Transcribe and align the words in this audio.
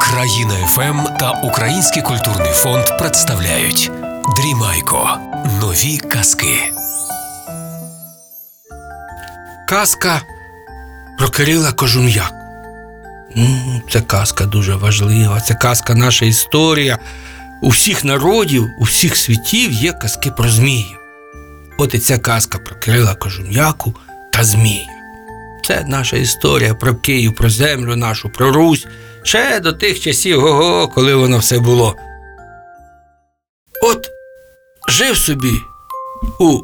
Країна 0.00 0.54
ФМ 0.66 1.16
та 1.18 1.30
Український 1.30 2.02
культурний 2.02 2.52
фонд 2.52 2.84
представляють 2.98 3.90
Дрімайко. 4.36 5.18
Нові 5.60 5.98
казки. 5.98 6.72
Казка 9.68 10.22
про 11.18 11.28
Кирила 11.28 11.72
Кожум'яку. 11.72 12.34
Це 13.92 14.00
казка 14.00 14.44
дуже 14.44 14.74
важлива. 14.74 15.40
Це 15.40 15.54
казка 15.54 15.94
наша 15.94 16.26
історія. 16.26 16.98
У 17.62 17.68
всіх 17.68 18.04
народів, 18.04 18.70
у 18.78 18.84
всіх 18.84 19.16
світів 19.16 19.72
є 19.72 19.92
казки 19.92 20.30
про 20.30 20.48
змії. 20.48 20.96
От 21.78 21.94
і 21.94 21.98
ця 21.98 22.18
казка 22.18 22.58
про 22.58 22.76
Кирила 22.76 23.14
Кожум'яку 23.14 23.94
та 24.32 24.44
Змія. 24.44 24.95
Це 25.66 25.84
наша 25.84 26.16
історія 26.16 26.74
про 26.74 26.94
Київ, 26.94 27.34
про 27.34 27.50
землю 27.50 27.96
нашу, 27.96 28.30
про 28.30 28.52
Русь, 28.52 28.86
ще 29.22 29.60
до 29.60 29.72
тих 29.72 30.00
часів, 30.00 30.40
го-го, 30.40 30.88
коли 30.88 31.14
воно 31.14 31.38
все 31.38 31.58
було. 31.58 31.96
От 33.82 34.08
жив 34.88 35.16
собі 35.16 35.52
у 36.38 36.62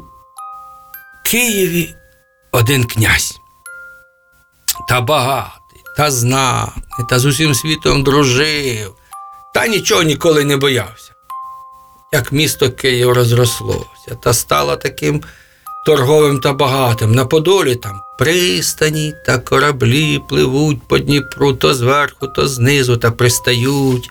Києві 1.25 1.95
один 2.51 2.85
князь. 2.85 3.39
Та 4.89 5.01
багатий, 5.01 5.81
та 5.97 6.11
знатний, 6.11 7.07
та 7.09 7.19
з 7.19 7.25
усім 7.25 7.55
світом 7.55 8.03
дружив, 8.03 8.95
та 9.53 9.67
нічого 9.67 10.03
ніколи 10.03 10.43
не 10.43 10.57
боявся. 10.57 11.11
Як 12.13 12.31
місто 12.31 12.71
Київ 12.71 13.11
розрослося 13.11 14.15
та 14.23 14.33
стало 14.33 14.75
таким 14.75 15.23
торговим 15.85 16.39
та 16.39 16.53
багатим. 16.53 17.15
На 17.15 17.25
Подолі 17.25 17.75
там 17.75 18.01
пристані 18.17 19.13
та 19.25 19.37
кораблі 19.37 20.21
пливуть 20.29 20.87
по 20.87 20.99
Дніпру 20.99 21.53
то 21.53 21.73
зверху, 21.73 22.27
то 22.27 22.47
знизу 22.47 22.97
та 22.97 23.11
пристають. 23.11 24.09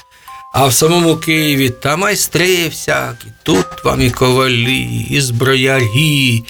А 0.55 0.67
в 0.67 0.73
самому 0.73 1.17
Києві 1.17 1.71
та 1.71 1.97
майстри 1.97 2.69
всякі, 2.69 3.27
тут 3.43 3.85
вам 3.85 4.03
і 4.03 4.11
ковалі, 4.11 5.07
і 5.11 5.21
зброярі, 5.21 6.45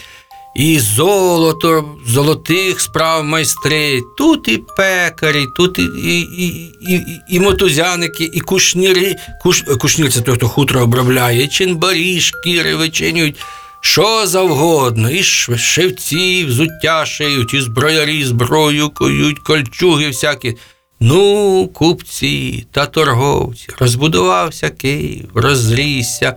і 0.57 0.79
золото, 0.79 1.85
золотих 2.07 2.81
справ 2.81 3.25
майстри, 3.25 4.01
тут 4.19 4.49
і 4.49 4.59
пекарі, 4.59 5.47
тут 5.57 5.79
і, 5.79 5.83
і, 5.83 6.21
і, 6.21 6.47
і, 6.95 7.21
і, 7.29 7.41
мотузяники, 7.41 8.31
і 8.33 8.41
кушніри. 8.41 9.17
Куш, 9.43 9.63
кушнір 9.81 10.13
це 10.13 10.21
той, 10.21 10.35
хто 10.35 10.49
хутро 10.49 10.83
обробляє, 10.83 11.43
і 11.45 11.49
чинбарі, 11.49 12.21
шкіри 12.21 12.75
вичинюють. 12.75 13.37
Що 13.85 14.27
завгодно, 14.27 15.11
і 15.11 15.23
шевці, 15.23 16.45
взуття 16.45 17.07
шиють, 17.07 17.55
і 17.55 17.61
зброярі 17.61 18.25
зброю 18.25 18.91
кують, 18.91 19.39
кольчуги 19.39 20.07
всякі. 20.07 20.57
Ну, 21.01 21.69
купці 21.75 22.67
та 22.71 22.87
торговці, 22.87 23.69
розбудувався 23.79 24.71
Київ, 24.71 25.31
розрісся, 25.35 26.35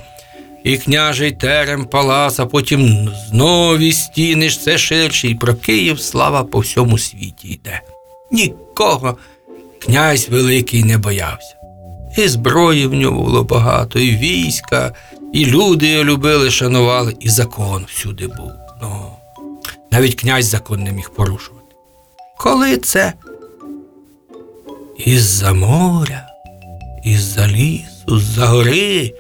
і 0.64 0.78
княжий 0.78 1.32
терем 1.32 1.86
палац, 1.86 2.40
а 2.40 2.46
потім 2.46 3.10
знові 3.30 3.92
стіни 3.92 4.50
ж 4.50 4.60
все 4.60 4.78
ширші, 4.78 5.30
і 5.30 5.36
про 5.36 5.56
Київ 5.56 6.00
слава 6.00 6.44
по 6.44 6.60
всьому 6.60 6.98
світі 6.98 7.48
йде. 7.48 7.82
Нікого 8.32 9.18
князь 9.80 10.30
великий 10.30 10.84
не 10.84 10.98
боявся. 10.98 11.56
І 12.18 12.28
зброї 12.28 12.88
в 12.88 12.94
ньому 12.94 13.24
було 13.24 13.44
багато, 13.44 14.00
і 14.00 14.16
війська, 14.16 14.94
і 15.36 15.46
люди 15.46 15.88
його 15.88 16.04
любили, 16.04 16.52
шанували, 16.52 17.16
і 17.20 17.30
закон 17.30 17.86
всюди 17.90 18.28
був. 18.28 18.52
Ну, 18.82 19.12
навіть 19.92 20.16
князь 20.16 20.46
закон 20.46 20.84
не 20.84 20.92
міг 20.92 21.10
порушувати. 21.10 21.76
Коли 22.38 22.78
це 22.78 23.14
із-за 24.98 25.54
моря, 25.54 26.28
із-за 27.06 27.48
лісу, 27.48 28.20
з-за 28.20 28.46
гори 28.46 29.14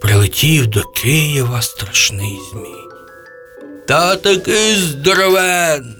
прилетів 0.00 0.66
до 0.66 0.82
Києва 0.82 1.62
страшний 1.62 2.38
змій. 2.52 2.86
Та 3.88 4.16
такий 4.16 4.76
здоровенний. 4.76 5.92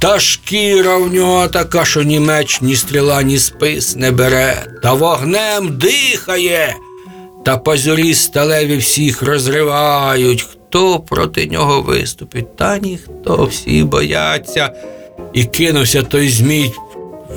Та 0.00 0.20
шкіра 0.20 0.96
в 0.96 1.12
нього 1.14 1.48
така, 1.48 1.84
що 1.84 2.02
ні 2.02 2.20
меч, 2.20 2.60
ні 2.60 2.76
стріла, 2.76 3.22
ні 3.22 3.38
спис 3.38 3.96
не 3.96 4.10
бере, 4.10 4.66
та 4.82 4.92
вогнем 4.92 5.78
дихає, 5.78 6.74
та 7.48 7.58
пазурі 7.58 8.14
сталеві 8.14 8.76
всіх 8.76 9.22
розривають. 9.22 10.42
Хто 10.42 11.00
проти 11.00 11.46
нього 11.46 11.82
виступить? 11.82 12.56
Та 12.56 12.78
ніхто, 12.78 13.44
всі 13.44 13.84
бояться. 13.84 14.72
І 15.32 15.44
кинувся 15.44 16.02
той 16.02 16.28
змій 16.28 16.72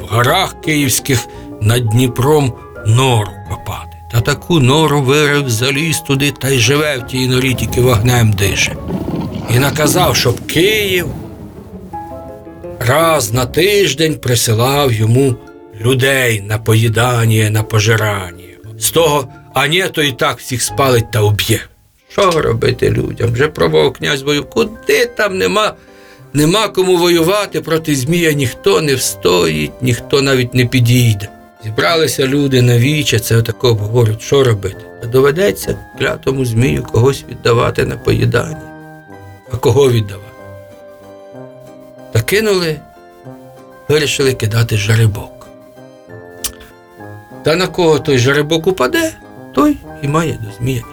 в 0.01 0.13
горах 0.13 0.61
київських 0.61 1.27
над 1.61 1.89
Дніпром 1.89 2.53
нору 2.85 3.31
копати. 3.49 3.97
Та 4.11 4.21
таку 4.21 4.59
нору 4.59 5.01
вирив, 5.01 5.49
заліз 5.49 5.99
туди 5.99 6.33
та 6.41 6.49
й 6.49 6.59
живе 6.59 6.97
в 6.97 7.07
тій 7.07 7.27
норі, 7.27 7.53
тільки 7.53 7.81
вогнем 7.81 8.33
дише. 8.33 8.75
І 9.55 9.59
наказав, 9.59 10.15
щоб 10.15 10.45
Київ 10.47 11.07
раз 12.79 13.33
на 13.33 13.45
тиждень 13.45 14.15
присилав 14.15 14.93
йому 14.93 15.35
людей 15.81 16.41
на 16.41 16.57
поїдання, 16.57 17.49
на 17.49 17.63
пожирання. 17.63 18.50
З 18.81 18.91
того, 18.91 19.27
а 19.53 19.67
ні, 19.67 19.85
то 19.91 20.03
і 20.03 20.11
так 20.11 20.39
всіх 20.39 20.61
спалить 20.61 21.11
та 21.11 21.21
уб'є. 21.21 21.61
Що 22.11 22.31
робити 22.31 22.89
людям? 22.89 23.33
Вже 23.33 23.47
пробував 23.47 23.93
князь 23.93 24.21
бою. 24.21 24.43
Куди 24.43 25.05
там 25.05 25.37
нема, 25.37 25.73
нема 26.33 26.67
кому 26.67 26.97
воювати 26.97 27.61
проти 27.61 27.95
Змія, 27.95 28.31
ніхто 28.31 28.81
не 28.81 28.95
встоїть, 28.95 29.81
ніхто 29.81 30.21
навіть 30.21 30.53
не 30.53 30.65
підійде. 30.65 31.29
Зібралися 31.63 32.27
люди 32.27 32.61
на 32.61 32.77
віче, 32.77 33.19
це 33.19 33.37
отако 33.37 33.73
говорять, 33.73 34.21
що 34.21 34.43
робити? 34.43 34.85
Та 35.01 35.07
доведеться 35.07 35.77
клятому 35.99 36.45
змію 36.45 36.83
когось 36.83 37.23
віддавати 37.29 37.85
на 37.85 37.97
поїдання. 37.97 38.61
А 39.51 39.57
кого 39.57 39.91
віддавати? 39.91 40.25
Та 42.11 42.21
кинули, 42.21 42.79
вирішили 43.89 44.33
кидати 44.33 44.77
жеребок. 44.77 45.40
Та 47.43 47.55
на 47.55 47.67
кого 47.67 47.99
той 47.99 48.17
жеребок 48.17 48.67
упаде, 48.67 49.13
той 49.55 49.77
і 50.01 50.07
має 50.07 50.33
до 50.33 50.51
змія. 50.57 50.83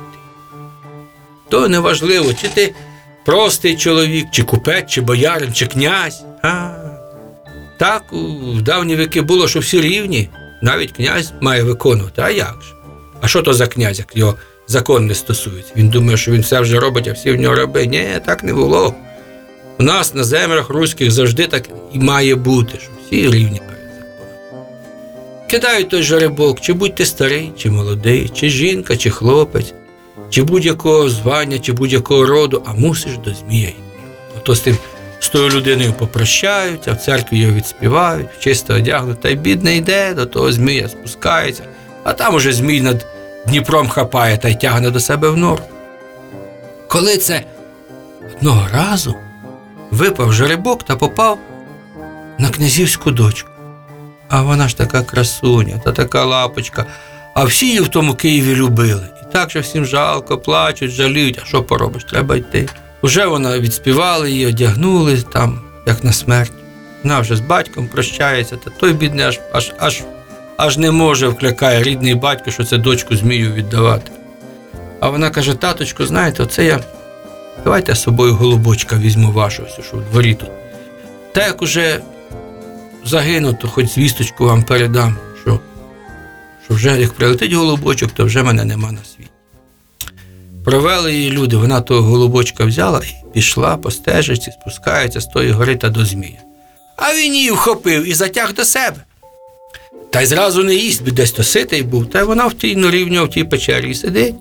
То 1.48 1.68
неважливо, 1.68 2.32
чи 2.42 2.48
ти 2.48 2.74
простий 3.24 3.76
чоловік, 3.76 4.26
чи 4.30 4.42
купець, 4.42 4.90
чи 4.90 5.00
боярин, 5.00 5.52
чи 5.52 5.66
князь. 5.66 6.24
А, 6.42 6.70
так 7.78 8.04
в 8.12 8.62
давні 8.62 8.96
віки 8.96 9.22
було, 9.22 9.48
що 9.48 9.60
всі 9.60 9.80
рівні, 9.80 10.28
навіть 10.62 10.92
князь 10.92 11.32
має 11.40 11.62
виконувати. 11.62 12.22
А 12.22 12.30
як 12.30 12.56
же? 12.62 12.74
А 13.20 13.28
що 13.28 13.42
то 13.42 13.54
за 13.54 13.66
князь, 13.66 13.98
як 13.98 14.16
його 14.16 14.34
закон 14.66 15.06
не 15.06 15.14
стосується? 15.14 15.72
Він 15.76 15.88
думає, 15.88 16.16
що 16.16 16.32
він 16.32 16.40
все 16.40 16.60
вже 16.60 16.80
робить, 16.80 17.08
а 17.08 17.12
всі 17.12 17.32
в 17.32 17.40
нього 17.40 17.54
раби. 17.54 17.86
Ні, 17.86 18.06
так 18.26 18.44
не 18.44 18.54
було. 18.54 18.94
У 19.78 19.82
нас 19.82 20.14
на 20.14 20.24
землях 20.24 20.68
руських 20.68 21.10
завжди 21.10 21.46
так 21.46 21.68
і 21.92 21.98
має 21.98 22.34
бути, 22.34 22.78
що 22.78 22.90
всі 23.06 23.30
рівні. 23.30 23.60
Кидають 25.48 25.88
той 25.88 26.02
жеребок, 26.02 26.60
чи 26.60 26.72
будь 26.72 26.94
ти 26.94 27.04
старий, 27.06 27.52
чи 27.56 27.70
молодий, 27.70 28.28
чи 28.28 28.48
жінка, 28.48 28.96
чи 28.96 29.10
хлопець, 29.10 29.74
чи 30.30 30.42
будь-якого 30.42 31.08
звання, 31.08 31.58
чи 31.58 31.72
будь-якого 31.72 32.26
роду, 32.26 32.62
а 32.66 32.72
мусиш 32.72 33.12
до 33.24 33.34
змія. 33.34 33.72
Ото 34.36 34.54
з 34.54 34.60
тим 34.60 34.76
з 35.20 35.28
тою 35.28 35.50
людиною 35.50 35.92
попрощаються, 35.92 36.92
в 36.92 36.96
церкві 36.96 37.38
його 37.38 37.54
відспівають, 37.54 38.26
чисто 38.40 38.74
одягнуть, 38.74 39.20
та 39.20 39.28
й 39.28 39.34
бідне 39.34 39.76
йде, 39.76 40.14
до 40.14 40.26
того 40.26 40.52
змія 40.52 40.88
спускається, 40.88 41.62
а 42.04 42.12
там 42.12 42.34
уже 42.34 42.52
змій 42.52 42.80
над 42.80 43.06
Дніпром 43.46 43.88
хапає 43.88 44.38
та 44.38 44.48
й 44.48 44.54
тягне 44.54 44.90
до 44.90 45.00
себе 45.00 45.30
в 45.30 45.36
нору. 45.36 45.62
Коли 46.88 47.16
це 47.16 47.44
одного 48.36 48.68
разу 48.72 49.14
випав 49.90 50.32
жеребок 50.32 50.82
та 50.82 50.96
попав 50.96 51.38
на 52.38 52.48
князівську 52.48 53.10
дочку. 53.10 53.57
А 54.28 54.42
вона 54.42 54.68
ж 54.68 54.76
така 54.76 55.02
красуня 55.02 55.80
та 55.84 55.92
така 55.92 56.24
лапочка, 56.24 56.86
а 57.34 57.44
всі 57.44 57.66
її 57.66 57.80
в 57.80 57.88
тому 57.88 58.14
Києві 58.14 58.54
любили. 58.54 59.06
І 59.22 59.32
так 59.32 59.50
же 59.50 59.60
всім 59.60 59.84
жалко, 59.84 60.38
плачуть, 60.38 60.90
жаліють, 60.90 61.40
а 61.42 61.46
що 61.46 61.62
поробиш, 61.62 62.04
треба 62.04 62.36
йти. 62.36 62.68
Уже 63.02 63.26
вона 63.26 63.58
відспівали 63.58 64.30
її, 64.30 64.46
одягнули 64.46 65.22
там, 65.32 65.60
як 65.86 66.04
на 66.04 66.12
смерть. 66.12 66.52
Вона 67.02 67.20
вже 67.20 67.36
з 67.36 67.40
батьком 67.40 67.88
прощається, 67.88 68.56
та 68.56 68.70
той 68.70 68.92
бідний 68.92 69.24
аж, 69.24 69.40
аж, 69.52 69.72
аж, 69.78 70.02
аж 70.56 70.78
не 70.78 70.90
може 70.90 71.28
вкликає 71.28 71.82
рідний 71.82 72.14
батько, 72.14 72.50
що 72.50 72.64
це 72.64 72.78
дочку 72.78 73.16
змію 73.16 73.52
віддавати. 73.52 74.10
А 75.00 75.08
вона 75.08 75.30
каже: 75.30 75.54
таточку, 75.54 76.06
знаєте, 76.06 76.42
оце 76.42 76.64
я 76.64 76.80
Давайте 77.64 77.94
з 77.94 78.02
собою 78.02 78.34
голубочка 78.34 78.96
візьму 78.96 79.32
вашого, 79.32 79.68
що 79.68 79.96
в 79.96 80.10
дворі 80.10 80.34
тут. 80.34 80.50
Та 81.32 81.46
як 81.46 81.62
уже 81.62 82.00
загину, 83.08 83.52
то 83.52 83.68
хоч 83.68 83.86
звісточку 83.86 84.44
вам 84.44 84.62
передам, 84.62 85.16
що, 85.42 85.60
що 86.64 86.74
вже 86.74 87.00
як 87.00 87.12
прилетить 87.12 87.52
голубочок, 87.52 88.10
то 88.10 88.24
вже 88.24 88.42
мене 88.42 88.64
нема 88.64 88.92
на 88.92 89.04
світі. 89.04 89.30
Провели 90.64 91.14
її 91.14 91.30
люди, 91.30 91.56
вона 91.56 91.80
того 91.80 92.02
голубочка 92.02 92.64
взяла 92.64 93.00
і 93.04 93.32
пішла 93.34 93.76
по 93.76 93.90
стежечці, 93.90 94.50
спускається 94.50 95.20
з 95.20 95.26
тої 95.26 95.50
гори 95.50 95.76
та 95.76 95.88
до 95.88 96.04
змія. 96.04 96.38
А 96.96 97.14
він 97.14 97.34
її 97.34 97.50
вхопив 97.50 98.08
і 98.08 98.14
затяг 98.14 98.54
до 98.54 98.64
себе. 98.64 99.04
Та 100.10 100.20
й 100.20 100.26
зразу 100.26 100.64
не 100.64 100.74
їсть, 100.74 101.04
бо 101.04 101.10
десь 101.10 101.32
то 101.32 101.44
ситий 101.44 101.82
був. 101.82 102.06
Та 102.06 102.20
й 102.20 102.22
вона 102.22 102.46
в 102.46 102.54
тій 102.54 102.76
норі 102.76 103.04
в 103.04 103.08
нього 103.08 103.26
в 103.26 103.30
тій 103.30 103.44
печері 103.44 103.94
сидить. 103.94 104.34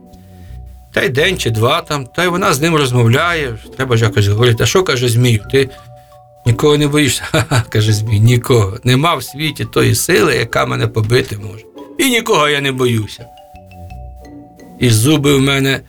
Та 0.94 1.04
й 1.04 1.10
день 1.10 1.38
чи 1.38 1.50
два 1.50 1.82
там, 1.82 2.06
та 2.06 2.24
й 2.24 2.28
вона 2.28 2.54
з 2.54 2.62
ним 2.62 2.76
розмовляє. 2.76 3.58
Треба 3.76 3.98
ж 3.98 4.04
якось 4.04 4.28
говорити, 4.28 4.64
а 4.64 4.66
що 4.66 4.84
каже 4.84 5.10
Змію, 5.10 5.40
ти 5.52 5.70
нікого 6.48 6.78
не 6.78 6.88
боїшся? 6.88 7.24
Ха-ха, 7.32 7.64
каже 7.70 7.94
Змій, 7.94 8.20
нікого. 8.20 8.78
Нема 8.84 9.16
в 9.16 9.24
світі 9.24 9.66
тої 9.66 9.96
сили, 9.96 10.36
яка 10.36 10.66
мене 10.66 10.88
побити 10.88 11.38
може. 11.38 11.64
І 11.98 12.10
нікого 12.10 12.50
я 12.50 12.62
не 12.62 12.72
боюся. 12.72 13.26
І 14.80 14.90
зуби 14.90 15.36
в 15.36 15.42
мене 15.42 15.82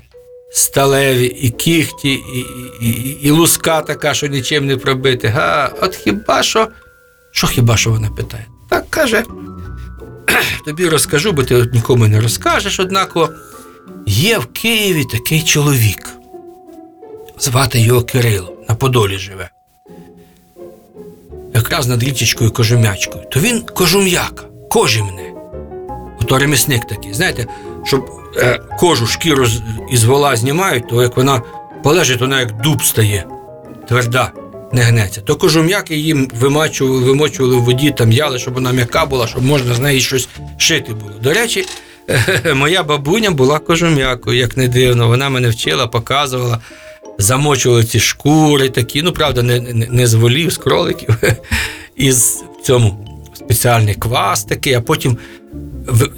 сталеві, 0.52 1.26
і 1.26 1.50
кіхті, 1.50 2.12
і, 2.12 2.38
і, 2.80 2.88
і, 2.88 3.18
і 3.22 3.30
луска 3.30 3.82
така, 3.82 4.14
що 4.14 4.26
нічим 4.26 4.66
не 4.66 4.76
пробити. 4.76 5.28
Га, 5.28 5.72
от 5.82 5.96
хіба 5.96 6.42
що. 6.42 6.68
Що 7.32 7.46
хіба 7.46 7.76
що 7.76 7.90
вона 7.90 8.10
питає? 8.10 8.46
Так 8.70 8.90
каже. 8.90 9.24
Тобі 10.64 10.88
розкажу, 10.88 11.32
бо 11.32 11.42
ти 11.42 11.66
нікому 11.72 12.08
не 12.08 12.20
розкажеш, 12.20 12.80
однаково. 12.80 13.28
Є 14.06 14.38
в 14.38 14.46
Києві 14.46 15.04
такий 15.04 15.42
чоловік. 15.42 16.08
Звати 17.38 17.80
його 17.80 18.02
Кирило, 18.02 18.52
на 18.68 18.74
Подолі 18.74 19.18
живе. 19.18 19.50
Якраз 21.58 21.86
над 21.86 22.02
річечкою 22.02 22.50
Кожум'ячкою. 22.50 23.24
То 23.30 23.40
він 23.40 23.60
кожум'яка, 23.60 24.44
кожімне. 24.70 25.32
Ото 26.20 26.38
ремісник 26.38 26.86
такий. 26.86 27.14
Знаєте, 27.14 27.46
щоб 27.84 28.10
е, 28.36 28.60
кожу 28.78 29.06
шкіру 29.06 29.46
із 29.90 30.04
вола 30.04 30.36
знімають, 30.36 30.88
то 30.88 31.02
як 31.02 31.16
вона 31.16 31.42
полежить, 31.82 32.20
вона 32.20 32.40
як 32.40 32.60
дуб 32.62 32.84
стає, 32.84 33.24
тверда, 33.88 34.32
не 34.72 34.82
гнеться. 34.82 35.20
То 35.20 35.36
кожум'яки 35.36 35.96
їм 35.96 36.30
вимачували, 36.34 37.04
вимочували 37.04 37.56
в 37.56 37.62
воді, 37.62 37.90
там 37.90 38.12
яли, 38.12 38.38
щоб 38.38 38.54
вона 38.54 38.72
м'яка 38.72 39.06
була, 39.06 39.26
щоб 39.26 39.44
можна 39.44 39.74
з 39.74 39.78
неї 39.78 40.00
щось 40.00 40.28
шити 40.58 40.94
було. 40.94 41.12
До 41.22 41.32
речі, 41.32 41.66
моя 42.54 42.82
бабуня 42.82 43.30
була 43.30 43.58
кожум'якою, 43.58 44.38
як 44.38 44.56
не 44.56 44.68
дивно. 44.68 45.08
Вона 45.08 45.28
мене 45.28 45.48
вчила, 45.48 45.86
показувала, 45.86 46.58
замочували 47.18 47.84
ці 47.84 48.00
шкури 48.00 48.68
такі, 48.68 49.02
ну 49.02 49.12
правда, 49.12 49.42
не, 49.42 49.60
не, 49.90 50.06
з 50.06 50.14
волів, 50.14 50.52
з 50.52 50.56
кроликів, 50.56 51.16
із 51.96 52.44
цьому 52.62 53.04
спеціальний 53.34 53.94
квас 53.94 54.44
такий, 54.44 54.74
а 54.74 54.80
потім 54.80 55.18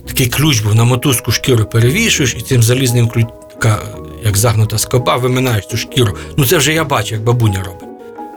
такий 0.06 0.26
ключ 0.26 0.61
був 0.61 0.75
на 0.75 0.85
мотузку 0.85 1.32
шкіру 1.32 1.64
перевішуєш 1.64 2.37
і 2.38 2.41
цим 2.41 2.62
залізним 2.62 3.08
ключ, 3.08 3.26
така, 3.52 3.79
як 4.25 4.37
загнута 4.37 4.79
скоба, 4.79 5.17
виминаєш 5.17 5.67
цю 5.67 5.76
шкіру. 5.76 6.17
Ну 6.37 6.47
це 6.47 6.58
вже 6.58 6.73
я 6.73 6.85
бачу, 6.85 7.14
як 7.14 7.25
бабуня 7.25 7.62
робить. 7.62 7.88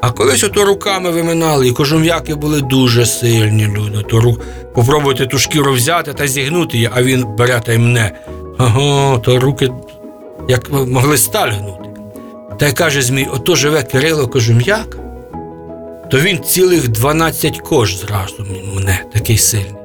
А 0.02 0.12
колись 0.12 0.44
ото 0.44 0.66
руками 0.66 1.12
виминали, 1.12 1.68
і 1.68 1.72
кожум'яки 1.72 2.36
були 2.36 2.62
дуже 2.62 3.06
сильні 3.06 3.68
люди. 3.68 4.04
То 4.10 4.20
рук... 4.20 4.42
попробуйте 4.76 5.26
ту 5.26 5.38
шкіру 5.38 5.74
взяти 5.74 6.14
та 6.14 6.28
зігнути 6.28 6.78
її, 6.78 6.90
а 6.94 7.04
він 7.04 7.26
бере 7.38 7.62
та 7.66 7.74
й 7.74 7.78
мне. 7.78 8.12
Ага, 8.58 9.18
то 9.18 9.40
руки 9.40 9.72
як 10.50 10.72
могли 10.72 11.18
сталь 11.18 11.50
гнути. 11.50 11.83
Та 12.60 12.68
й 12.68 12.72
каже 12.72 13.02
Змій, 13.02 13.28
ото 13.34 13.56
живе 13.56 13.84
Кирило 13.84 14.28
Кожум'як, 14.28 14.98
то 16.12 16.20
він 16.20 16.44
цілих 16.44 16.88
12 16.88 17.58
кож 17.58 17.98
зразу 17.98 18.46
мене, 18.76 19.04
такий 19.14 19.38
сильний. 19.38 19.76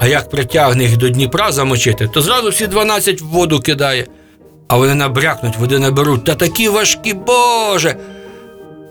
А 0.00 0.06
як 0.06 0.30
притягне 0.30 0.84
їх 0.84 0.96
до 0.96 1.08
Дніпра 1.08 1.52
замочити, 1.52 2.08
то 2.08 2.22
зразу 2.22 2.48
всі 2.48 2.66
12 2.66 3.20
в 3.20 3.24
воду 3.24 3.60
кидає. 3.60 4.06
А 4.68 4.76
вони 4.76 4.94
набрякнуть, 4.94 5.56
води 5.56 5.78
наберуть. 5.78 6.24
Та 6.24 6.34
такі 6.34 6.68
важкі, 6.68 7.14
Боже! 7.14 7.96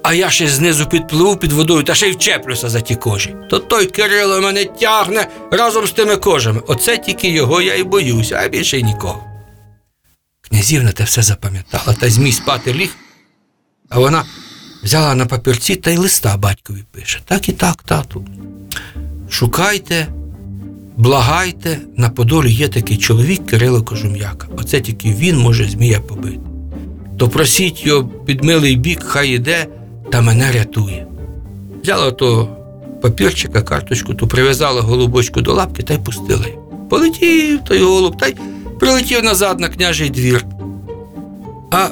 А 0.03 0.13
я 0.13 0.29
ще 0.29 0.47
знизу 0.47 0.85
підпливу 0.85 1.35
під 1.38 1.51
водою 1.51 1.83
та 1.83 1.95
ще 1.95 2.09
й 2.09 2.12
вчеплюся 2.12 2.69
за 2.69 2.81
ті 2.81 2.95
кожі. 2.95 3.35
То 3.50 3.59
той 3.59 3.85
Кирило 3.85 4.41
мене 4.41 4.65
тягне 4.65 5.27
разом 5.51 5.88
з 5.88 5.91
тими 5.91 6.17
кожами. 6.17 6.62
Оце 6.67 6.97
тільки 6.97 7.29
його 7.29 7.62
я 7.62 7.75
й 7.75 7.83
боюся, 7.83 8.41
а 8.45 8.47
більше 8.47 8.79
й 8.79 8.83
нікого. 8.83 9.23
Князівна 10.41 10.91
те 10.91 11.03
все 11.03 11.21
запам'ятала, 11.21 11.97
та 12.00 12.09
змій 12.09 12.31
спати 12.31 12.73
ліг, 12.73 12.95
а 13.95 14.00
вона 14.00 14.24
взяла 14.83 15.15
на 15.15 15.25
папірці 15.25 15.75
та 15.75 15.92
й 15.92 15.97
листа 15.97 16.38
батькові 16.38 16.83
пише. 16.92 17.19
Так 17.25 17.50
і 17.50 17.51
так, 17.51 17.83
тату. 17.83 18.25
Шукайте, 19.30 20.07
благайте, 20.97 21.80
на 21.97 22.09
Подолі 22.09 22.51
є 22.51 22.68
такий 22.68 22.97
чоловік 22.97 23.45
Кирило 23.45 23.83
Кожум'яка. 23.83 24.47
Оце 24.57 24.81
тільки 24.81 25.13
він 25.13 25.38
може 25.38 25.69
змія 25.69 26.00
побити. 26.00 26.39
То 27.18 27.30
просіть 27.30 27.86
його 27.86 28.03
під 28.07 28.44
милий 28.44 28.75
бік, 28.75 29.03
хай 29.03 29.30
іде 29.30 29.68
та 30.12 30.21
мене 30.21 30.51
рятує. 30.51 31.07
Взяла 31.83 32.12
то 32.12 32.57
папірчика, 33.01 33.62
карточку, 33.62 34.13
то 34.13 34.27
прив'язала 34.27 34.81
голубочку 34.81 35.41
до 35.41 35.53
лапки 35.53 35.83
та 35.83 35.94
й 35.94 35.98
пустила. 35.98 36.45
Полетів 36.89 37.59
той 37.63 37.80
голуб, 37.80 38.18
та 38.18 38.27
й 38.27 38.36
прилетів 38.80 39.24
назад 39.24 39.59
на 39.59 39.69
княжий 39.69 40.09
двір. 40.09 40.45
А 41.71 41.89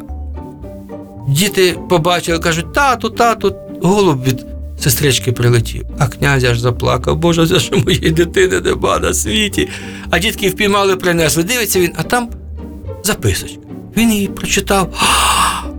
діти 1.27 1.77
побачили, 1.89 2.39
кажуть, 2.39 2.73
тату, 2.73 3.09
тату, 3.09 3.55
голуб 3.81 4.23
від 4.23 4.45
сестрички 4.79 5.31
прилетів. 5.31 5.85
А 5.99 6.07
князь 6.07 6.43
аж 6.43 6.59
заплакав, 6.59 7.17
Боже, 7.17 7.45
за 7.45 7.59
що 7.59 7.77
моєї 7.77 8.11
дитини 8.11 8.61
нема 8.61 8.99
на 8.99 9.13
світі. 9.13 9.69
А 10.09 10.19
дітки 10.19 10.49
впіймали, 10.49 10.95
принесли. 10.95 11.43
Дивиться 11.43 11.79
він, 11.79 11.91
а 11.95 12.03
там 12.03 12.29
записочка. 13.03 13.57
Він 13.97 14.13
її 14.13 14.27
прочитав. 14.27 14.93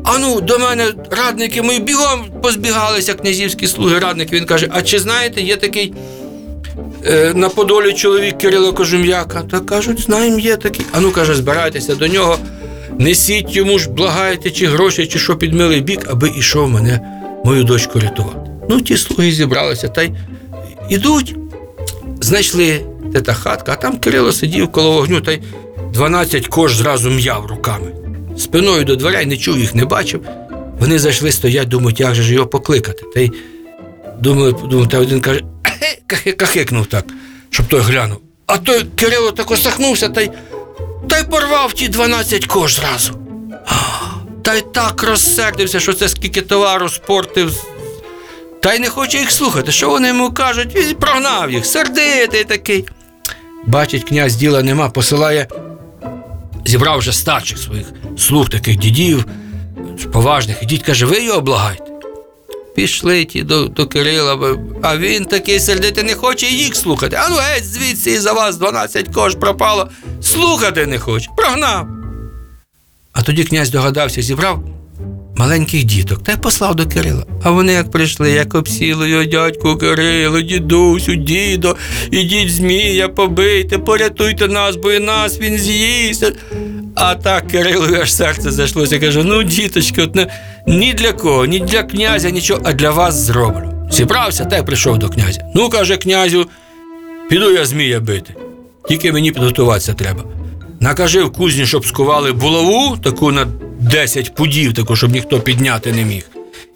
А 0.05 0.19
ну, 0.19 0.41
до 0.41 0.59
мене 0.59 0.93
радники 1.11 1.63
мої 1.63 1.81
бігом 1.81 2.25
позбігалися, 2.43 3.15
князівські 3.15 3.67
слуги, 3.67 3.99
радники. 3.99 4.37
Він 4.37 4.47
каже: 4.47 4.69
А 4.73 4.83
чи 4.83 4.99
знаєте, 4.99 5.43
є 5.43 5.57
такий 5.57 5.95
е, 7.07 7.33
на 7.35 7.49
Подолі 7.49 7.93
чоловік 7.93 8.39
Кирило 8.39 8.73
Кожум'яка? 8.73 9.43
Та 9.43 9.61
кажуть, 9.61 10.01
знаємо, 10.01 10.39
є 10.39 10.57
такий. 10.57 10.87
А 10.93 11.01
ну 11.01 11.11
каже, 11.11 11.35
збирайтеся 11.35 11.95
до 11.95 12.07
нього, 12.07 12.39
несіть 12.99 13.57
йому 13.57 13.79
ж, 13.79 13.91
благайте, 13.91 14.51
чи 14.51 14.67
гроші, 14.67 15.07
чи 15.07 15.19
що 15.19 15.37
під 15.37 15.55
милий 15.55 15.81
бік, 15.81 16.07
аби 16.11 16.33
ішов 16.39 16.69
мене, 16.69 17.01
мою 17.45 17.65
дочку 17.65 18.01
рятувати. 18.01 18.51
Ну, 18.69 18.81
ті 18.81 18.97
слуги 18.97 19.33
зібралися 19.33 19.89
та 19.89 20.03
й 20.03 20.11
ідуть, 20.89 21.37
знайшли 22.21 22.81
де 23.05 23.21
та 23.21 23.35
хатка, 23.35 23.73
а 23.73 23.77
там 23.77 23.99
Кирило 23.99 24.33
сидів 24.33 24.73
коло 24.73 24.93
вогню 24.93 25.21
та 25.21 25.33
й 25.33 25.41
12 25.93 26.47
кож 26.49 26.77
зразу 26.77 27.11
м'яв 27.11 27.47
руками. 27.47 27.87
Спиною 28.39 28.85
до 28.85 28.97
дверей 28.97 29.27
не 29.27 29.37
чув 29.37 29.59
їх, 29.59 29.75
не 29.75 29.85
бачив. 29.85 30.21
Вони 30.81 30.99
зайшли, 30.99 31.33
стоять, 31.33 31.69
думають, 31.69 32.01
як 32.01 32.15
же 32.15 32.23
ж 32.23 32.35
його 32.35 32.47
покликати. 32.47 33.05
Та 33.15 33.21
й 33.21 33.33
думали, 34.21 34.53
думали, 34.53 34.87
та 34.87 34.99
один 34.99 35.21
каже, 35.21 35.41
кахикнув 36.37 36.87
так, 36.87 37.05
щоб 37.51 37.67
той 37.67 37.81
глянув. 37.81 38.19
А 38.47 38.59
той 38.59 38.85
Кирило 38.97 39.31
так 39.31 39.51
осахнувся 39.51 40.09
та 40.09 40.21
й, 40.21 40.31
та 41.09 41.19
й 41.19 41.25
порвав 41.25 41.73
ті 41.73 41.89
12 41.89 42.47
кож 42.47 42.75
зразу. 42.75 43.19
Та 44.43 44.55
й 44.55 44.65
так 44.75 45.03
розсердився, 45.03 45.81
що 45.81 45.93
це 45.93 46.09
скільки 46.09 46.41
товару 46.41 46.89
спортив. 46.89 47.65
Та 48.63 48.75
й 48.75 48.79
не 48.79 48.89
хоче 48.89 49.19
їх 49.19 49.31
слухати. 49.31 49.73
Що 49.73 49.91
вони 49.91 50.09
йому 50.09 50.33
кажуть? 50.33 50.75
Він 50.75 50.95
прогнав 50.95 51.51
їх, 51.51 51.67
сердитий 51.67 52.45
такий. 52.45 52.85
Бачить, 53.67 54.05
князь 54.05 54.37
діла 54.37 54.63
нема, 54.63 54.91
посилає, 54.91 55.49
зібрав 56.65 56.99
вже 56.99 57.13
старших 57.13 57.59
своїх 57.59 57.87
слуг, 58.19 58.49
таких 58.49 58.77
дідів, 58.77 59.25
поважних. 60.13 60.63
Ідіть, 60.63 60.83
каже, 60.83 61.07
ви 61.07 61.25
його 61.25 61.41
благайте. 61.41 61.85
Пішли 62.75 63.25
ті 63.25 63.43
до, 63.43 63.65
до 63.65 63.87
Кирила, 63.87 64.57
а 64.83 64.97
він 64.97 65.25
такий 65.25 65.61
сердитий 65.61 66.05
не 66.05 66.15
хоче 66.15 66.47
їх 66.47 66.77
слухати. 66.77 67.17
А 67.21 67.29
ну 67.29 67.37
геть 67.37 67.67
звідси 67.67 68.11
і 68.11 68.19
за 68.19 68.33
вас 68.33 68.57
12 68.57 69.09
кож 69.09 69.35
пропало. 69.35 69.89
Слухати 70.23 70.87
не 70.87 70.99
хоче. 70.99 71.31
Прогнав. 71.37 71.87
А 73.13 73.23
тоді 73.23 73.45
князь 73.45 73.71
догадався, 73.71 74.23
зібрав 74.23 74.65
маленьких 75.37 75.85
діток 75.85 76.23
та 76.23 76.33
й 76.33 76.37
послав 76.37 76.75
до 76.75 76.87
Кирила. 76.87 77.27
А 77.43 77.51
вони 77.51 77.73
як 77.73 77.91
прийшли, 77.91 78.31
як 78.31 78.55
обсіли 78.55 79.09
його 79.09 79.25
дядьку 79.25 79.77
Кирило, 79.77 80.41
дідусю, 80.41 81.15
дідо, 81.15 81.77
ідіть 82.11 82.55
змія 82.55 83.09
побийте, 83.09 83.79
порятуйте 83.79 84.49
нас, 84.49 84.77
бо 84.77 84.93
і 84.93 84.99
нас 84.99 85.41
він 85.41 85.59
з'їсть. 85.59 86.33
А 86.95 87.15
так 87.15 87.49
Кирилові 87.49 87.97
аж 87.97 88.13
серце 88.13 88.51
зайшлося. 88.51 88.99
Каже: 88.99 89.25
ну, 89.25 89.43
діточки, 89.43 90.03
от 90.03 90.15
не, 90.15 90.27
ні 90.67 90.95
для 90.95 91.13
кого, 91.13 91.47
ні 91.47 91.61
для 91.61 91.83
князя, 91.83 92.31
нічого, 92.31 92.61
а 92.65 92.73
для 92.73 92.91
вас 92.91 93.15
зроблю. 93.15 93.89
Зібрався 93.91 94.45
та 94.45 94.59
й 94.59 94.63
прийшов 94.63 94.99
до 94.99 95.09
князя. 95.09 95.41
Ну, 95.55 95.69
каже 95.69 95.97
князю, 95.97 96.47
піду 97.29 97.51
я 97.51 97.65
змія 97.65 98.01
бити. 98.01 98.35
Тільки 98.89 99.13
мені 99.13 99.31
підготуватися 99.31 99.95
треба. 99.95 100.25
Накажи 100.81 101.23
в 101.25 101.33
кузні, 101.33 101.67
щоб 101.67 101.87
скували 101.87 102.33
булаву, 102.33 102.97
таку 102.97 103.33
на 103.33 103.47
10 103.81 104.35
пудів, 104.35 104.75
таку, 104.75 104.97
щоб 104.97 105.13
ніхто 105.13 105.41
підняти 105.41 105.93
не 105.93 106.05
міг. 106.05 106.25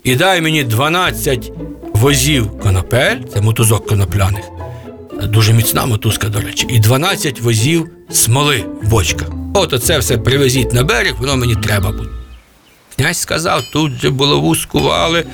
І 0.05 0.17
дай 0.17 0.41
мені 0.41 0.65
12 0.65 1.53
возів 1.95 2.61
конопель, 2.61 3.17
це 3.35 3.41
мотузок 3.41 3.87
конопляних. 3.87 4.45
Дуже 5.23 5.53
міцна 5.53 5.87
мотузка, 5.87 6.29
до 6.29 6.41
речі, 6.41 6.67
і 6.71 6.79
12 6.79 7.41
возів 7.41 7.91
смоли 8.11 8.65
в 8.83 8.89
бочках. 8.89 9.29
От 9.55 9.73
оце 9.73 9.99
все 9.99 10.19
привезіть 10.19 10.73
на 10.73 10.85
берег, 10.85 11.15
воно 11.19 11.37
мені 11.37 11.57
треба 11.57 11.91
буде. 11.91 12.11
Князь 12.97 13.19
сказав, 13.19 13.63
тут 13.73 13.93
же 13.93 14.11
булаву 14.11 14.57
скували, 14.57 15.25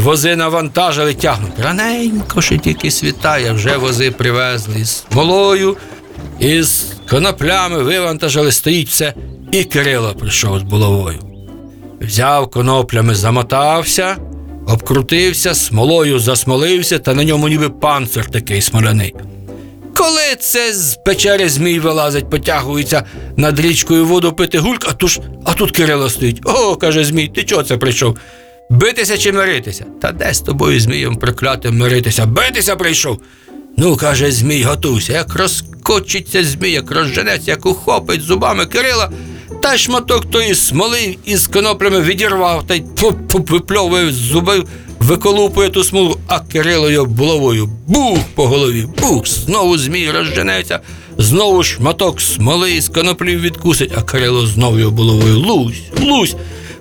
Вози 0.00 0.36
навантажили, 0.36 1.14
тягнуть. 1.14 1.58
Раненько 1.58 2.42
ще 2.42 2.58
тільки 2.58 2.90
світає, 2.90 3.52
вже 3.52 3.76
вози 3.76 4.10
привезли 4.10 4.80
із 4.80 5.04
смолою, 5.10 5.76
із 6.38 6.86
коноплями 7.10 7.82
вивантажили, 7.82 8.52
стоїть 8.52 8.88
все. 8.88 9.14
І 9.52 9.64
Кирило 9.64 10.14
прийшов 10.14 10.58
з 10.58 10.62
булавою. 10.62 11.18
Взяв 12.00 12.50
коноплями, 12.50 13.14
замотався, 13.14 14.16
обкрутився, 14.66 15.54
смолою 15.54 16.18
засмолився, 16.18 16.98
та 16.98 17.14
на 17.14 17.24
ньому 17.24 17.48
ніби 17.48 17.68
панцир 17.68 18.30
такий 18.30 18.60
смоляний. 18.60 19.14
Коли 20.00 20.36
це 20.38 20.74
з 20.74 20.94
печери 20.94 21.48
змій 21.48 21.78
вилазить, 21.78 22.30
потягується 22.30 23.04
над 23.36 23.60
річкою 23.60 24.06
воду 24.06 24.32
пити 24.32 24.58
гульк, 24.58 24.86
а, 24.88 24.92
туж, 24.92 25.20
а 25.44 25.54
тут 25.54 25.70
Кирило 25.70 26.10
стоїть. 26.10 26.40
О, 26.44 26.76
каже 26.76 27.04
Змій, 27.04 27.28
ти 27.28 27.42
чого 27.44 27.62
це 27.62 27.76
прийшов? 27.76 28.16
Битися 28.70 29.18
чи 29.18 29.32
миритися? 29.32 29.86
Та 30.02 30.12
де 30.12 30.34
з 30.34 30.40
тобою, 30.40 30.80
Змієм 30.80 31.16
проклятим 31.16 31.78
миритися? 31.78 32.26
Битися 32.26 32.76
прийшов. 32.76 33.18
Ну, 33.76 33.96
каже 33.96 34.32
Змій, 34.32 34.62
готуйся, 34.62 35.12
як 35.12 35.34
розкочиться 35.34 36.44
Змій, 36.44 36.70
як 36.70 36.90
розженеться, 36.90 37.50
як 37.50 37.66
ухопить 37.66 38.22
зубами 38.22 38.66
Кирила, 38.66 39.10
та 39.62 39.78
шматок 39.78 40.30
тої 40.30 40.54
смоли 40.54 41.16
із 41.24 41.46
коноплями 41.46 42.00
відірвав 42.00 42.66
та 42.66 42.74
й 42.74 42.82
випльовує 43.32 44.12
з 44.12 44.14
зуби, 44.14 44.64
виколупує 45.00 45.68
ту 45.70 45.84
смолу, 45.84 46.18
а 46.26 46.40
Кирило 46.40 46.90
його 46.90 47.06
булавою 47.06 47.68
бух 47.86 48.18
по 48.34 48.46
голові, 48.46 48.86
бух, 49.00 49.26
знову 49.28 49.78
Змій 49.78 50.10
розженеться, 50.10 50.80
знову 51.18 51.62
шматок 51.62 52.20
смоли 52.20 52.72
із 52.72 52.88
коноплів 52.88 53.40
відкусить, 53.40 53.92
а 53.98 54.02
Кирило 54.02 54.46
знову 54.46 54.78
його 54.78 54.90
булавою 54.90 55.38
лусь, 55.38 55.82
лусь. 56.00 56.36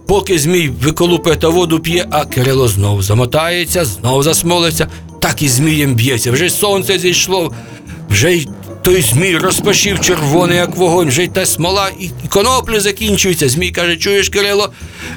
Поки 0.08 0.40
Змій 0.40 0.70
виколупує 0.84 1.36
та 1.36 1.50
воду 1.50 1.80
п'є, 1.80 2.06
а 2.12 2.26
Кирило 2.26 2.68
знову 2.68 3.02
замотається, 3.02 3.86
знову 3.86 4.24
засмолиться, 4.24 4.88
так 5.20 5.42
і 5.42 5.48
Змієм 5.50 5.96
б'ється. 5.96 6.32
Вже 6.32 6.50
сонце 6.50 7.00
зійшло, 7.00 7.52
вже 8.10 8.34
й 8.34 8.48
той 8.90 9.02
Змій 9.02 9.38
розпашів 9.38 10.00
червоний, 10.00 10.58
як 10.58 10.76
вогонь, 10.76 11.08
вже 11.08 11.24
й 11.24 11.28
та 11.28 11.46
смола, 11.46 11.90
і 12.00 12.10
коноплі 12.30 12.80
закінчуються. 12.80 13.50
Змій 13.50 13.72
каже, 13.72 13.98
чуєш, 13.98 14.30
Кирило, 14.30 14.74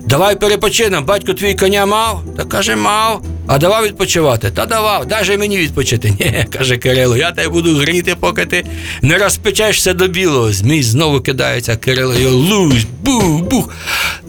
давай 0.07 0.37
перепочинемо. 0.37 1.07
Батько 1.07 1.35
твій 1.35 1.55
коня 1.55 1.87
мав? 1.87 2.23
Та 2.37 2.45
каже, 2.45 2.77
мав. 2.77 3.23
А 3.47 3.59
давав 3.59 3.85
відпочивати? 3.85 4.51
Та 4.51 4.67
давав, 4.67 5.07
дай 5.07 5.25
же 5.25 5.37
мені 5.37 5.57
відпочити. 5.57 6.11
Ні, 6.21 6.47
каже 6.59 6.77
Кирило, 6.77 7.17
я 7.17 7.33
тебе 7.33 7.49
буду 7.49 7.77
гріти, 7.77 8.17
поки 8.21 8.47
ти 8.47 8.65
не 9.03 9.19
розпечешся 9.19 9.93
до 9.93 10.09
білого. 10.09 10.53
Змій 10.53 10.83
знову 10.83 11.21
кидається, 11.21 11.77
Кирило 11.77 12.15
його 12.15 12.37
лусь, 12.37 12.87
бух, 13.03 13.41
бух. 13.41 13.69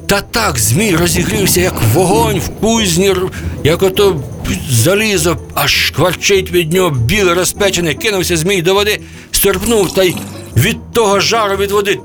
Та 0.08 0.22
так, 0.22 0.60
Змій 0.60 0.96
розігрівся, 0.96 1.62
як 1.62 1.82
вогонь 1.94 2.40
в 2.40 2.50
кузні, 2.50 3.16
як 3.64 3.84
ото 3.84 4.24
залізо, 4.70 5.38
аж 5.54 5.72
шкварчить 5.72 6.52
від 6.52 6.74
нього 6.74 6.90
біле 6.90 7.34
розпечене, 7.34 7.94
кинувся 7.94 8.38
Змій 8.38 8.62
до 8.62 8.74
води, 8.74 9.00
серпнув 9.44 9.94
та 9.94 10.04
й 10.04 10.16
від 10.58 10.92
того 10.94 11.20
жару 11.20 11.58
від 11.58 11.72
води 11.72 12.00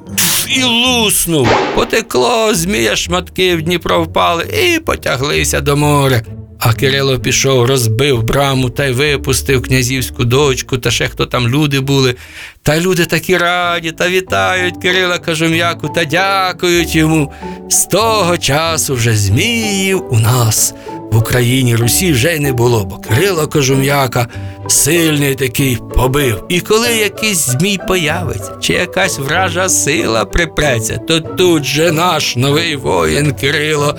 і 0.48 0.62
луснув. 0.62 1.48
Потекло, 1.74 2.54
змія 2.54 2.96
шматки 2.96 3.56
в 3.56 3.62
Дніпро 3.62 4.02
впали 4.02 4.44
і 4.44 4.80
потяглися 4.80 5.60
до 5.60 5.76
моря. 5.76 6.22
А 6.58 6.72
Кирило 6.72 7.18
пішов, 7.18 7.64
розбив 7.64 8.22
браму 8.22 8.70
та 8.70 8.84
й 8.86 8.92
випустив 8.92 9.62
князівську 9.62 10.24
дочку, 10.24 10.78
та 10.78 10.90
ще 10.90 11.08
хто 11.08 11.26
там 11.26 11.48
люди 11.48 11.80
були. 11.80 12.14
Та 12.62 12.80
люди 12.80 13.06
такі 13.06 13.36
раді 13.36 13.92
та 13.92 14.08
вітають 14.08 14.74
Кирила 14.82 15.18
Кажум'яку 15.18 15.88
та 15.88 16.04
дякують 16.04 16.94
йому. 16.94 17.32
З 17.68 17.84
того 17.84 18.38
часу 18.38 18.94
вже 18.94 19.16
зміїв 19.16 20.02
у 20.10 20.18
нас 20.18 20.74
в 21.12 21.16
Україні 21.16 21.76
Русі 21.76 22.12
вже 22.12 22.36
й 22.36 22.38
не 22.38 22.52
було, 22.52 22.84
бо 22.84 22.98
Кирило 22.98 23.48
Кожум'яка 23.48 24.28
сильний 24.68 25.34
такий 25.34 25.78
побив. 25.94 26.44
І 26.48 26.60
коли 26.60 26.88
якийсь 26.88 27.46
змій 27.46 27.78
появиться, 27.88 28.52
чи 28.60 28.72
якась 28.72 29.18
вража 29.18 29.68
сила 29.68 30.24
припреться, 30.24 31.00
то 31.08 31.20
тут 31.20 31.64
же 31.64 31.92
наш 31.92 32.36
новий 32.36 32.76
воїн 32.76 33.34
Кирило 33.34 33.96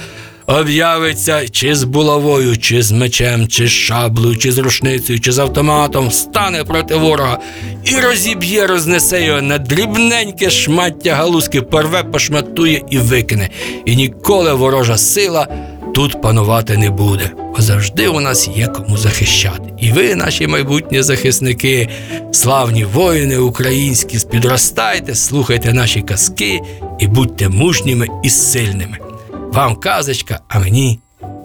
об'явиться 0.50 1.50
чи 1.50 1.76
з 1.76 1.84
булавою, 1.84 2.58
чи 2.58 2.82
з 2.82 2.92
мечем, 2.92 3.48
чи 3.48 3.68
з 3.68 3.72
шаблею, 3.72 4.38
чи 4.38 4.52
з 4.52 4.58
рушницею, 4.58 5.20
чи 5.20 5.32
з 5.32 5.40
автоматом, 5.40 6.12
стане 6.12 6.64
проти 6.64 6.96
ворога 6.96 7.40
і 7.86 7.96
розіб'є, 7.96 8.68
рознесе 8.68 9.24
його 9.24 9.42
на 9.42 9.58
дрібненьке 9.58 10.50
шмаття 10.50 11.16
галузки, 11.16 11.62
порве, 11.62 12.04
пошматує 12.04 12.84
і 12.90 12.98
викине. 12.98 13.50
І 13.86 13.96
ніколи 13.96 14.54
ворожа 14.54 14.98
сила 14.98 15.48
тут 15.96 16.22
панувати 16.22 16.78
не 16.78 16.90
буде. 16.90 17.32
Бо 17.56 17.62
завжди 17.62 18.08
у 18.08 18.20
нас 18.20 18.50
є 18.58 18.68
кому 18.68 18.98
захищати. 18.98 19.74
І 19.80 19.92
ви, 19.92 20.16
наші 20.16 20.48
майбутні 20.48 21.02
захисники, 21.02 21.90
славні 22.32 22.84
воїни 22.84 23.38
українські, 23.38 24.18
підростайте, 24.32 25.16
слухайте 25.16 25.74
наші 25.74 26.02
казки 26.02 26.60
і 27.00 27.08
будьте 27.08 27.50
мужніми 27.50 28.08
і 28.24 28.30
сильними. 28.30 29.09
Вам 29.54 29.76
казочка, 29.76 30.40
а 30.48 30.60
мені 30.60 31.00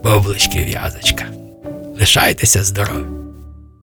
бублички 0.05 0.65
в'язочка. 0.65 1.25
Лишайтеся 1.99 2.65
здорові! 2.65 3.24